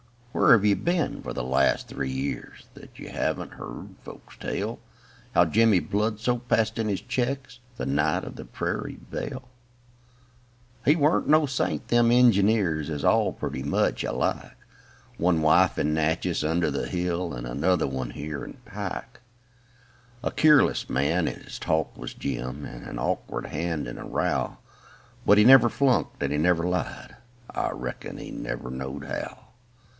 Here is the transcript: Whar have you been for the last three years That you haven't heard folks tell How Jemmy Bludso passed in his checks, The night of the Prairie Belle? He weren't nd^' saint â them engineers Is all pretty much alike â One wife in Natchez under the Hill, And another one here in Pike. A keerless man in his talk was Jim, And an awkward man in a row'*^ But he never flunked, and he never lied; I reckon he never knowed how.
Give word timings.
Whar 0.33 0.53
have 0.53 0.65
you 0.65 0.75
been 0.75 1.21
for 1.21 1.31
the 1.33 1.43
last 1.43 1.87
three 1.87 2.09
years 2.09 2.63
That 2.73 2.97
you 2.97 3.09
haven't 3.09 3.53
heard 3.53 3.89
folks 4.03 4.35
tell 4.39 4.79
How 5.35 5.45
Jemmy 5.45 5.79
Bludso 5.79 6.37
passed 6.47 6.79
in 6.79 6.87
his 6.87 7.01
checks, 7.01 7.59
The 7.77 7.85
night 7.85 8.23
of 8.23 8.35
the 8.35 8.45
Prairie 8.45 8.95
Belle? 9.11 9.47
He 10.85 10.95
weren't 10.95 11.27
nd^' 11.27 11.47
saint 11.49 11.83
â 11.87 11.87
them 11.89 12.11
engineers 12.11 12.89
Is 12.89 13.05
all 13.05 13.31
pretty 13.33 13.61
much 13.61 14.03
alike 14.03 14.35
â 14.41 14.53
One 15.17 15.43
wife 15.43 15.77
in 15.77 15.93
Natchez 15.93 16.43
under 16.43 16.71
the 16.71 16.87
Hill, 16.87 17.33
And 17.35 17.45
another 17.45 17.85
one 17.85 18.09
here 18.09 18.43
in 18.43 18.53
Pike. 18.65 19.19
A 20.23 20.31
keerless 20.31 20.89
man 20.89 21.27
in 21.27 21.41
his 21.41 21.59
talk 21.59 21.95
was 21.95 22.15
Jim, 22.15 22.65
And 22.65 22.87
an 22.87 22.97
awkward 22.97 23.43
man 23.43 23.85
in 23.85 23.99
a 23.99 24.05
row'*^ 24.05 24.57
But 25.27 25.37
he 25.37 25.43
never 25.43 25.69
flunked, 25.69 26.23
and 26.23 26.31
he 26.31 26.39
never 26.39 26.63
lied; 26.63 27.17
I 27.51 27.69
reckon 27.71 28.17
he 28.17 28.31
never 28.31 28.71
knowed 28.71 29.05
how. 29.05 29.37